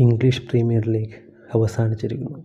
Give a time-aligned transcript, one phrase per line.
[0.00, 1.08] English premier league
[1.54, 2.38] അവസാനിച്ചിരിക്കുന്നു.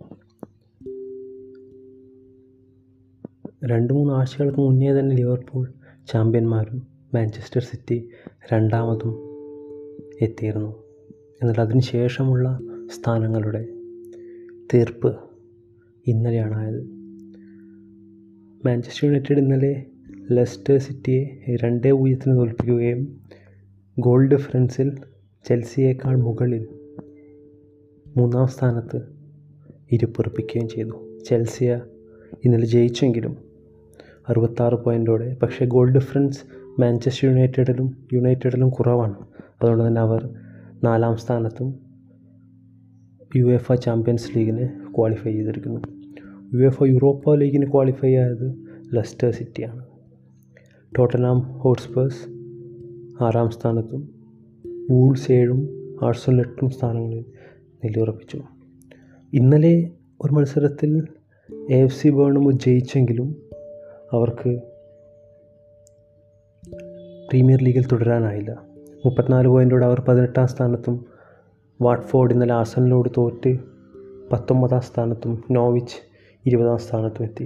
[3.65, 5.73] രണ്ട് മൂന്ന് ആഴ്ചകൾക്ക് മുന്നേ തന്നെ ലിവർപൂൾ
[6.07, 8.09] ചാമ്പ്യന്മാരും മാഞ്ചസ്റ്റർ സിറ്റി
[8.53, 9.13] രണ്ടാമതും
[10.21, 10.83] എത്തിയിരുന്നു.
[11.41, 12.59] എന്നാൽ അതിന് ശേഷമുള്ള
[12.95, 13.67] സ്ഥാനങ്ങളുടെ
[14.73, 15.15] തീർപ്പ്
[16.07, 16.83] ഇന്നലെയാണ് ആയത്
[18.65, 19.85] മാഞ്ചസ്റ്റർ യുണൈറ്റഡ് ഇന്നലെ
[20.31, 23.21] ലെസ്റ്റർ സിറ്റിയെ രണ്ടേ പൂജ്യത്തിന് തോൽപ്പിക്കുകയും
[23.99, 24.97] ഗോൾ ഡിഫറൻസിൽ
[25.47, 26.67] ചെൽസിയേക്കാൾ മുകളിൽ
[28.17, 29.01] മൂന്നാം സ്ഥാനത്ത്
[29.91, 31.21] ഇരിപ്പുറപ്പിക്കുകയും ചെയ്തു.
[31.27, 31.81] ചെൽസിയ
[32.45, 33.37] ഇന്നലെ ജയിച്ചെങ്കിലും
[34.29, 36.39] അറുപത്താറ് പോയിന്റോടെ പക്ഷേ ഗോൾ ഡിഫറൻസ്
[36.81, 39.15] മാഞ്ചസ്റ്റർ യുണൈറ്റഡിലും യുണൈറ്റഡിലും കുറവാണ്.
[39.61, 40.29] അതുകൊണ്ട് തന്നെ അവർ
[40.83, 41.75] നാലാം സ്ഥാനത്തും
[43.35, 45.81] യു എഫ് ചാമ്പ്യൻസ് ലീഗിന് ക്വാളിഫൈ ചെയ്തിരിക്കുന്നു.
[46.53, 48.55] യു എഫ് യൂറോപ്പ ലീഗിന് ക്വാളിഫൈ ആയത്
[48.93, 49.85] ലെസ്റ്റർ സിറ്റിയാണ്.
[50.97, 52.29] ടോട്ടനാം ഹോട്ട്സ്പേഴ്സ്
[53.23, 54.09] ആറാം സ്ഥാനത്തും
[54.89, 55.69] വൂൾസ് ഏഴും
[56.03, 57.25] ആർസൽ എട്ടും സ്ഥാനങ്ങളിൽ
[57.85, 58.41] നിലയുറപ്പിച്ചു
[59.33, 59.89] ഇന്നലെ
[60.21, 61.03] ഒരു മത്സരത്തിൽ
[61.71, 63.35] എ എഫ് സി ബേണും ജയിച്ചെങ്കിലും
[64.13, 64.59] അവർക്ക്
[67.29, 68.63] പ്രീമിയർ ലീഗിൽ തുടരാനായില്ല.
[69.05, 71.05] മുപ്പത്തിനാല് പോയിന്റോടെ അവർ പതിനെട്ടാം സ്ഥാനത്തും
[71.81, 73.57] വാട്ട്ഫോർഡ് ഇന്നലെ ആസനിലോട് തോറ്റ്
[74.31, 75.95] പത്തൊമ്പതാം സ്ഥാനത്തും നോവിച്ച്
[76.45, 77.45] ഇരുപതാം സ്ഥാനത്തും എത്തി.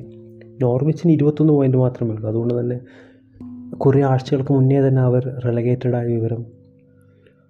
[0.61, 2.29] നോർവിച്ചിന് ഇരുപത്തൊന്ന് പോയിന്റ് മാത്രമേ ഉള്ളൂ.
[2.29, 2.79] അതുകൊണ്ട് തന്നെ
[3.75, 6.58] കുറേ ആഴ്ചകൾക്ക് മുന്നേ തന്നെ അവർ റെലഗേറ്റഡ് ആയ വിവരം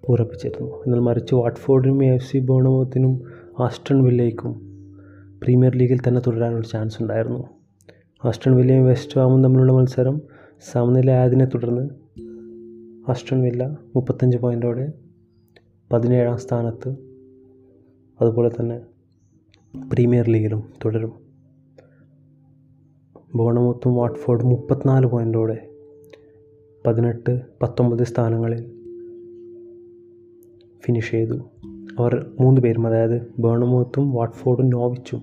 [0.08, 0.82] ഉറപ്പിച്ചിരുന്നു.
[0.86, 3.22] എന്നാൽ മറിച്ച് വാട്ട്ഫോർഡിനും എഫ് സി ബോണമത്തിനും
[3.60, 4.70] ആസ്റ്റൺ വില്ലയ്ക്കും
[5.42, 7.44] പ്രീമിയർ ലീഗിൽ തന്നെ തുടരാനുള്ള ചാൻസ് ഉണ്ടായിരുന്നു.
[8.24, 10.20] ആസ്റ്റൺ വില്ലയും വെസ്റ്റ് ഹാമും തമ്മിലുള്ള മത്സരം
[10.72, 11.90] സമനിലയായതിനെ തുടർന്ന്
[13.10, 14.92] ആസ്റ്റൺ വില്ല മുപ്പത്തഞ്ച് പോയിന്റോടെ
[15.92, 16.88] പതിനേഴാം സ്ഥാനത്ത്.
[18.20, 18.80] അതുപോലെ തന്നെ
[19.92, 21.12] പ്രീമിയർ ലീഗിലും തുടരും.
[23.34, 25.68] ബോണമൂത്തും വാട്ട്ഫോർഡും മുപ്പത്തിനാല് പോയിന്റോടെ
[26.86, 28.79] പതിനെട്ട് പത്തൊമ്പത് സ്ഥാനങ്ങളിൽ
[30.84, 31.50] ഫിനിഷ് ചെയ്തു.
[31.98, 35.22] അവർ മൂന്ന് പേരും അതായത് ബേണമോത്തും വാട്ട്ഫോർഡും നോവിച്ചും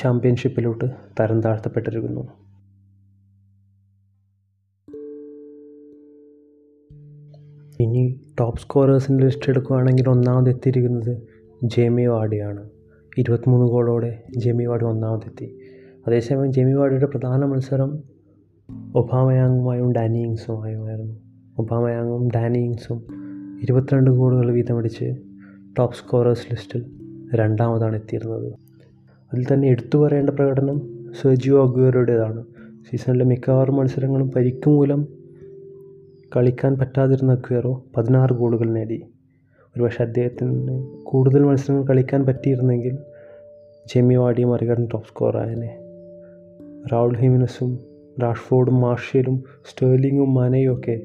[0.00, 0.84] ചാമ്പ്യൻഷിപ്പിലോട്ട്
[1.20, 2.28] തരം താഴ്ത്തപ്പെട്ടിരിക്കുന്നു.
[7.80, 11.22] ഇനി ടോപ്പ് സ്കോറേഴ്സിന്റെ ലിസ്റ്റ് എടുക്കുകയാണെങ്കിൽ ഒന്നാമത് എത്തിയിരിക്കുന്നത്
[11.64, 12.70] ജേമി വാഡിയാണ്.
[13.18, 15.58] ഇരുപത്തിമൂന്ന് ഗോളോടെ ജേമി വാഡി ഒന്നാമതെത്തി
[16.06, 18.02] അതേസമയം ജേമി വാഡിയുടെ പ്രധാന മത്സരം
[18.94, 21.14] ഒബാമയാങ്ങുമായും ഡാനിയിങ്സുമായുമായിരുന്നു
[21.58, 23.19] ഒബാമയാങ്ങും ഡാനിയിങ്സും
[23.62, 25.16] ഇരുപത്തിരണ്ട് ഗോളുകൾ വീതമടിച്ച്
[25.78, 26.84] ടോപ്പ് സ്കോറേഴ്സ് ലിസ്റ്റിൽ
[27.34, 28.52] രണ്ടാമതാണ് എത്തിയിരുന്നത്.
[29.32, 30.80] അതിൽ തന്നെ എടുത്തു പറയേണ്ട പ്രകടനം
[31.22, 32.44] സെർജിയോ അഗ്വേറോയുടേതാണ്.
[32.90, 35.06] സീസണിലെ മിക്കവാറും മത്സരങ്ങളും പരിക്ക് മൂലം
[36.36, 39.02] കളിക്കാൻ പറ്റാതിരുന്ന അഗ്വേറോ പതിനാറ് ഗോളുകൾ നേടി.
[39.76, 42.98] ഒരുപക്ഷെ അദ്ദേഹത്തിന് കൂടുതൽ മത്സരങ്ങൾ കളിക്കാൻ പറ്റിയിരുന്നെങ്കിൽ
[43.86, 45.78] ജെമി വാഡിയും മറികടന്ന് ടോപ്പ് സ്കോറായനെ
[46.92, 47.78] റൗൾ ഹിമിനസും
[48.22, 51.00] റാഷ്ഫോർഡും മാർഷ്യലും സ്റ്റേർലിങ്ങും മനയും ഒക്കെ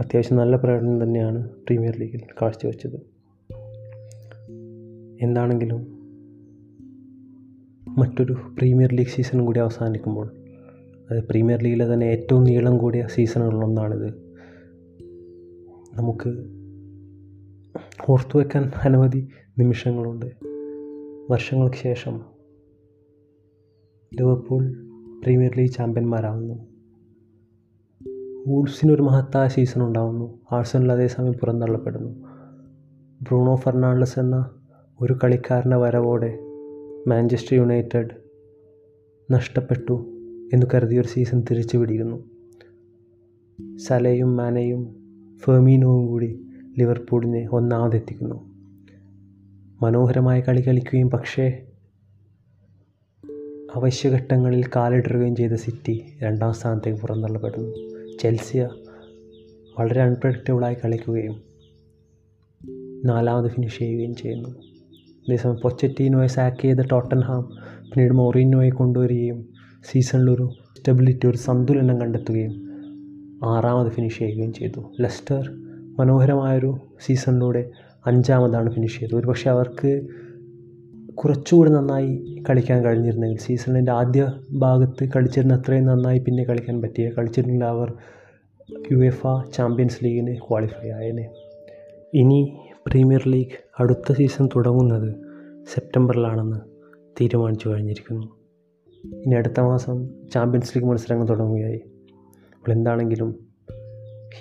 [0.00, 2.96] അത്യാവശ്യം നല്ല പ്രകടനം തന്നെയാണ് പ്രീമിയർ ലീഗിൽ കാഴ്ചവെച്ചത്.
[5.20, 5.80] എന്താണെങ്കിലും
[7.98, 10.30] മറ്റൊരു പ്രീമിയർ ലീഗ് സീസൺ കൂടി അവസാനിക്കുമ്പോൾ
[11.10, 14.08] അത് പ്രീമിയർ ലീഗിലെ തന്നെ ഏറ്റവും നീളം കൂടിയ സീസണുകളിലൊന്നാണിത്
[15.94, 16.30] നമുക്ക്
[18.10, 19.28] ഓർത്തു വയ്ക്കാൻ അനവധി
[19.58, 20.26] നിമിഷങ്ങളുണ്ട്.
[21.30, 22.20] വർഷങ്ങൾക്ക് ശേഷം
[24.14, 24.64] ലിവർപൂൾ
[25.22, 26.75] പ്രീമിയർ ലീഗ് ചാമ്പ്യന്മാരാകുന്നു
[28.46, 32.28] വൂൾസിനൊരു മഹത്തായ സീസൺ ഉണ്ടാകുന്നു ആഴ്സണൽ അതേസമയം പുറന്തള്ളപ്പെടുന്നു.
[33.22, 34.50] ബ്രൂണോ ഫെർണാണ്ടസ് എന്ന
[35.00, 36.38] ഒരു കളിക്കാരന്റെ വരവോടെ
[37.08, 38.08] മാഞ്ചസ്റ്റർ യുണൈറ്റഡ്
[39.30, 39.92] നഷ്ടപ്പെട്ടു
[40.52, 42.24] എന്ന് കരുതിയൊരു സീസൺ തിരിച്ചു പിടിക്കുന്നു.
[43.78, 44.96] സലയും മാനയും
[45.44, 46.46] ഫെർമീനോവും കൂടി
[46.78, 48.44] ലിവർപൂളിനെ ഒന്നാമതെത്തിക്കുന്നു.
[49.82, 51.66] മനോഹരമായ കളി കളിക്കുകയും പക്ഷേ
[53.74, 57.95] അവശ്യഘട്ടങ്ങളിൽ കാലിടറുകയും ചെയ്ത സിറ്റി രണ്ടാം സ്ഥാനത്തേക്ക് പുറന്തള്ളപ്പെടുന്നു.
[58.20, 58.68] ചെൽസിയ
[59.78, 61.42] വളരെ അൺപ്രഡിക്റ്റബിളായി കളിക്കുകയും
[63.04, 64.48] നാലാമത് ഫിനിഷ് ചെയ്യുകയും ചെയ്യുന്നു.
[64.48, 67.42] അതേസമയം പൊച്ചറ്റീനോയെ സാക്ക് ചെയ്ത ടോട്ടൻഹാം
[67.90, 69.48] പിന്നീട് മൊറീനോയെ കൊണ്ടുവരികയും
[69.84, 72.66] സീസണിലൊരു സ്റ്റെബിലിറ്റി ഒരു സന്തുലനം കണ്ടെത്തുകയും
[73.44, 74.92] ആറാമത് ഫിനിഷ് ചെയ്യുകയും ചെയ്തു.
[75.00, 75.50] ലെസ്റ്റർ
[75.98, 77.70] മനോഹരമായൊരു സീസണിലൂടെ
[78.06, 79.16] അഞ്ചാമതാണ് ഫിനിഷ് ചെയ്തത്.
[79.16, 80.06] ഒരു പക്ഷേ അവർക്ക്
[81.16, 87.92] കുറച്ചുകൂടി നന്നായി കളിക്കാൻ കഴിഞ്ഞിരുന്നെങ്കിൽ സീസണിന്റെ ആദ്യ ഭാഗത്ത് കളിച്ചിരുന്ന അത്രയും നന്നായി പിന്നെ കളിക്കാൻ പറ്റിയ കളിച്ചിരുന്നെങ്കിൽ അവർ
[88.92, 91.30] യു എഫ് ചാമ്പ്യൻസ് ലീഗിന് ക്വാളിഫൈ ആയേനെ.
[92.14, 95.14] ഇനി പ്രീമിയർ ലീഗ് അടുത്ത സീസൺ തുടങ്ങുന്നത്
[95.74, 96.56] സെപ്റ്റംബറിലാണെന്ന്
[97.20, 98.26] തീരുമാനിച്ചു കഴിഞ്ഞിരിക്കുന്നു.
[99.04, 101.80] ഇനി അടുത്ത മാസം ചാമ്പ്യൻസ് ലീഗ് മത്സരങ്ങൾ തുടങ്ങുകയായി.
[102.54, 103.38] അപ്പോൾ എന്താണെങ്കിലും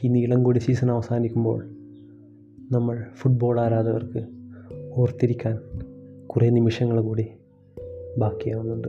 [0.04, 1.66] ഈ നീളം കൂടി സീസൺ അവസാനിക്കുമ്പോൾ
[2.71, 4.25] നമ്മൾ ഫുട്ബോൾ ആരാധകർക്ക്
[4.92, 5.60] ഓർത്തിരിക്കാൻ
[6.36, 7.32] കുറേ നിമിഷങ്ങൾ കൂടി
[8.18, 8.88] ബാക്കിയാവുന്നുണ്ട്.